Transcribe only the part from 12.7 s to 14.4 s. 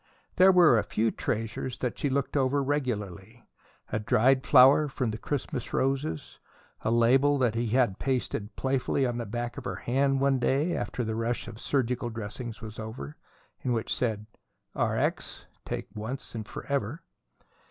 over and which said